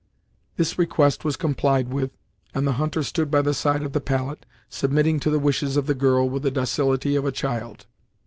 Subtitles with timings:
[0.55, 2.09] This request was complied with,
[2.55, 5.85] and the hunter stood by the side of the pallet, submitting to the wishes of
[5.85, 7.85] the girl with the docility of a child.